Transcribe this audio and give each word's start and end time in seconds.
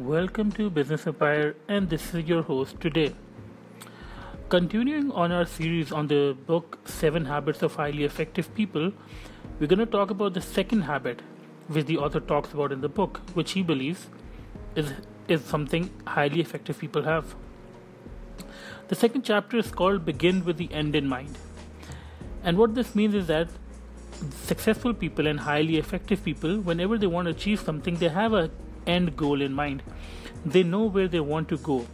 Welcome 0.00 0.50
to 0.52 0.70
Business 0.70 1.06
Empire, 1.06 1.54
and 1.68 1.88
this 1.88 2.14
is 2.14 2.24
your 2.24 2.42
host 2.42 2.80
today. 2.80 3.14
Continuing 4.48 5.12
on 5.12 5.30
our 5.30 5.46
series 5.46 5.92
on 5.92 6.08
the 6.08 6.36
book 6.46 6.80
Seven 6.84 7.26
Habits 7.26 7.62
of 7.62 7.76
Highly 7.76 8.02
Effective 8.02 8.52
People, 8.56 8.92
we're 9.60 9.68
going 9.68 9.78
to 9.78 9.86
talk 9.86 10.10
about 10.10 10.34
the 10.34 10.40
second 10.40 10.80
habit, 10.80 11.22
which 11.68 11.86
the 11.86 11.98
author 11.98 12.18
talks 12.18 12.52
about 12.52 12.72
in 12.72 12.80
the 12.80 12.88
book, 12.88 13.20
which 13.34 13.52
he 13.52 13.62
believes 13.62 14.08
is, 14.74 14.92
is 15.28 15.44
something 15.44 15.88
highly 16.08 16.40
effective 16.40 16.76
people 16.76 17.04
have. 17.04 17.36
The 18.88 18.96
second 18.96 19.22
chapter 19.22 19.58
is 19.58 19.70
called 19.70 20.04
Begin 20.04 20.44
with 20.44 20.56
the 20.56 20.72
End 20.72 20.96
in 20.96 21.06
Mind. 21.06 21.38
And 22.42 22.58
what 22.58 22.74
this 22.74 22.96
means 22.96 23.14
is 23.14 23.28
that 23.28 23.48
successful 24.42 24.92
people 24.92 25.28
and 25.28 25.38
highly 25.38 25.76
effective 25.76 26.24
people, 26.24 26.58
whenever 26.58 26.98
they 26.98 27.06
want 27.06 27.26
to 27.26 27.30
achieve 27.30 27.60
something, 27.60 27.94
they 27.94 28.08
have 28.08 28.32
a 28.32 28.50
end 28.86 29.16
goal 29.16 29.40
in 29.40 29.52
mind. 29.52 29.82
They 30.44 30.62
know 30.62 30.84
where 30.84 31.08
they 31.08 31.20
want 31.20 31.48
to 31.50 31.56
go 31.58 31.86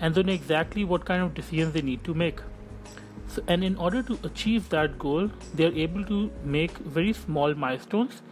and 0.00 0.14
they 0.14 0.22
know 0.22 0.32
exactly 0.32 0.84
what 0.84 1.04
kind 1.04 1.22
of 1.22 1.34
decisions 1.34 1.72
they 1.72 1.82
need 1.82 2.04
to 2.04 2.14
make. 2.14 2.40
So, 3.26 3.42
and 3.46 3.62
in 3.62 3.76
order 3.76 4.02
to 4.02 4.18
achieve 4.22 4.70
that 4.70 4.98
goal, 4.98 5.30
they 5.54 5.66
are 5.66 5.74
able 5.74 6.04
to 6.04 6.30
make 6.44 6.78
very 6.78 7.12
small 7.12 7.54
milestones 7.54 8.22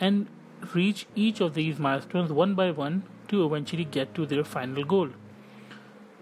and 0.00 0.26
reach 0.74 1.06
each 1.14 1.40
of 1.40 1.54
these 1.54 1.78
milestones 1.78 2.32
one 2.32 2.54
by 2.54 2.70
one 2.70 3.02
to 3.28 3.44
eventually 3.44 3.84
get 3.84 4.14
to 4.14 4.26
their 4.26 4.44
final 4.44 4.84
goal. 4.84 5.10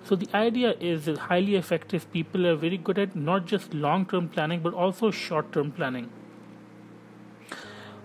So 0.04 0.16
the 0.16 0.28
idea 0.34 0.74
is 0.80 1.06
that 1.06 1.18
highly 1.18 1.56
effective 1.56 2.10
people 2.12 2.46
are 2.46 2.54
very 2.54 2.76
good 2.76 2.98
at 2.98 3.16
not 3.16 3.46
just 3.46 3.74
long 3.74 4.06
term 4.06 4.28
planning 4.28 4.60
but 4.60 4.74
also 4.74 5.10
short 5.10 5.52
term 5.52 5.72
planning. 5.72 6.10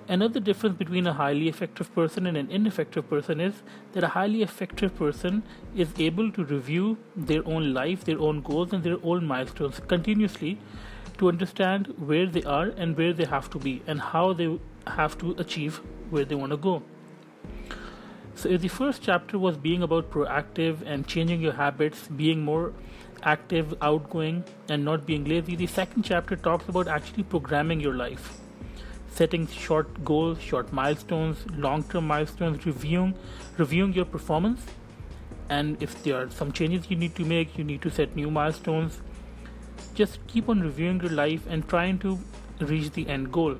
Another 0.09 0.41
difference 0.41 0.77
between 0.77 1.07
a 1.07 1.13
highly 1.13 1.47
effective 1.47 1.93
person 1.95 2.27
and 2.27 2.35
an 2.35 2.51
ineffective 2.51 3.09
person 3.09 3.39
is 3.39 3.63
that 3.93 4.03
a 4.03 4.09
highly 4.09 4.41
effective 4.41 4.93
person 4.95 5.43
is 5.77 5.87
able 5.97 6.29
to 6.33 6.43
review 6.43 6.97
their 7.15 7.47
own 7.47 7.73
life, 7.73 8.03
their 8.03 8.19
own 8.19 8.41
goals, 8.41 8.73
and 8.73 8.83
their 8.83 8.97
own 9.01 9.25
milestones 9.25 9.79
continuously 9.87 10.59
to 11.17 11.29
understand 11.29 11.87
where 11.97 12.25
they 12.25 12.43
are 12.43 12.67
and 12.75 12.97
where 12.97 13.13
they 13.13 13.23
have 13.23 13.49
to 13.51 13.57
be 13.57 13.81
and 13.87 14.01
how 14.01 14.33
they 14.33 14.59
have 14.87 15.17
to 15.19 15.35
achieve 15.37 15.79
where 16.09 16.25
they 16.25 16.35
want 16.35 16.51
to 16.51 16.57
go. 16.57 16.83
So, 18.35 18.49
if 18.49 18.59
the 18.59 18.67
first 18.67 19.01
chapter 19.01 19.39
was 19.39 19.55
being 19.55 19.83
about 19.83 20.11
proactive 20.11 20.81
and 20.85 21.07
changing 21.07 21.39
your 21.39 21.53
habits, 21.53 22.07
being 22.09 22.41
more 22.41 22.73
active, 23.21 23.73
outgoing, 23.81 24.43
and 24.67 24.83
not 24.83 25.05
being 25.05 25.23
lazy, 25.23 25.55
the 25.55 25.67
second 25.67 26.03
chapter 26.03 26.35
talks 26.35 26.67
about 26.67 26.89
actually 26.89 27.23
programming 27.23 27.79
your 27.79 27.93
life 27.93 28.39
setting 29.13 29.47
short 29.47 30.03
goals, 30.03 30.41
short 30.41 30.71
milestones, 30.73 31.45
long-term 31.55 32.07
milestones, 32.07 32.65
reviewing 32.65 33.13
reviewing 33.57 33.93
your 33.93 34.05
performance, 34.05 34.65
and 35.49 35.81
if 35.83 36.01
there 36.03 36.15
are 36.21 36.29
some 36.29 36.51
changes 36.51 36.89
you 36.89 36.95
need 36.95 37.15
to 37.15 37.25
make, 37.25 37.57
you 37.57 37.63
need 37.63 37.81
to 37.81 37.91
set 37.91 38.15
new 38.15 38.31
milestones. 38.31 39.01
Just 39.93 40.19
keep 40.27 40.49
on 40.49 40.61
reviewing 40.61 40.99
your 41.01 41.11
life 41.11 41.45
and 41.47 41.67
trying 41.67 41.99
to 41.99 42.19
reach 42.59 42.91
the 42.93 43.07
end 43.07 43.31
goal. 43.31 43.57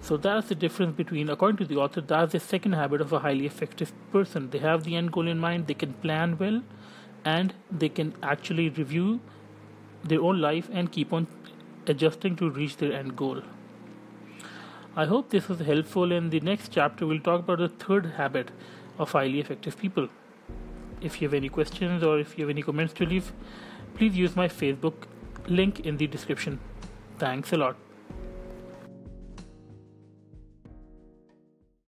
So 0.00 0.18
that's 0.18 0.48
the 0.48 0.54
difference 0.54 0.94
between, 0.96 1.30
according 1.30 1.56
to 1.58 1.64
the 1.64 1.80
author, 1.80 2.02
that's 2.02 2.32
the 2.32 2.40
second 2.40 2.74
habit 2.74 3.00
of 3.00 3.12
a 3.14 3.20
highly 3.20 3.46
effective 3.46 3.92
person. 4.12 4.50
They 4.50 4.58
have 4.58 4.84
the 4.84 4.96
end 4.96 5.12
goal 5.12 5.26
in 5.26 5.38
mind, 5.38 5.66
they 5.66 5.74
can 5.74 5.94
plan 5.94 6.36
well, 6.36 6.62
and 7.24 7.54
they 7.70 7.88
can 7.88 8.12
actually 8.22 8.68
review 8.68 9.20
their 10.02 10.20
own 10.20 10.42
life 10.42 10.68
and 10.70 10.92
keep 10.92 11.14
on 11.14 11.26
adjusting 11.88 12.36
to 12.36 12.50
reach 12.50 12.76
their 12.76 12.92
end 12.92 13.16
goal. 13.16 13.42
I 14.96 15.06
hope 15.06 15.30
this 15.30 15.48
was 15.48 15.60
helpful. 15.60 16.12
In 16.12 16.30
the 16.30 16.40
next 16.40 16.70
chapter, 16.70 17.06
we'll 17.06 17.20
talk 17.20 17.40
about 17.40 17.58
the 17.58 17.68
third 17.68 18.06
habit 18.16 18.50
of 18.98 19.10
highly 19.10 19.40
effective 19.40 19.76
people. 19.78 20.08
If 21.00 21.20
you 21.20 21.28
have 21.28 21.34
any 21.34 21.48
questions 21.48 22.02
or 22.02 22.18
if 22.18 22.38
you 22.38 22.44
have 22.44 22.50
any 22.50 22.62
comments 22.62 22.94
to 22.94 23.04
leave, 23.04 23.32
please 23.94 24.16
use 24.16 24.36
my 24.36 24.48
Facebook 24.48 24.94
link 25.48 25.80
in 25.80 25.96
the 25.96 26.06
description. 26.06 26.60
Thanks 27.18 27.52
a 27.52 27.56
lot. 27.56 27.76